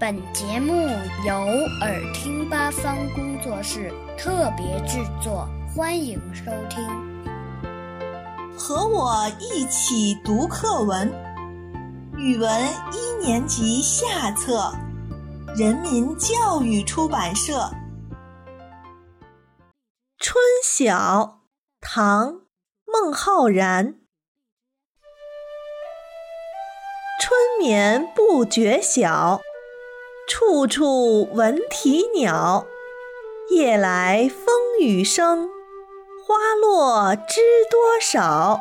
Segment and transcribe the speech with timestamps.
[0.00, 0.88] 本节目
[1.26, 1.34] 由
[1.82, 6.82] 耳听八方工作室特别制作，欢迎收听。
[8.56, 11.06] 和我一起读课文，
[12.16, 12.50] 语文
[12.94, 14.72] 一年级下册，
[15.54, 17.58] 人民教育出版社。
[20.16, 20.96] 《春晓》
[21.78, 22.32] 唐·
[22.86, 23.96] 孟浩然。
[27.20, 29.42] 春眠不觉晓。
[30.30, 32.64] 处处闻啼鸟，
[33.50, 35.50] 夜来风雨声，
[36.24, 38.60] 花落知多少。